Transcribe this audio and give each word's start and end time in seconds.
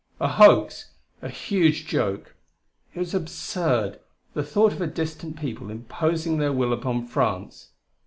A 0.19 0.27
hoax! 0.27 0.93
a 1.21 1.29
huge 1.29 1.85
joke! 1.85 2.33
it 2.95 2.97
was 2.97 3.13
absurd, 3.13 3.99
the 4.33 4.41
thought 4.41 4.73
of 4.73 4.81
a 4.81 4.87
distant 4.87 5.39
people 5.39 5.69
imposing 5.69 6.37
their 6.39 6.51
will 6.51 6.73
upon 6.73 7.05
France! 7.05 7.69